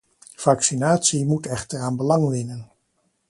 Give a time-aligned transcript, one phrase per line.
[0.37, 2.69] Vaccinatie moet echter aan belang winnen.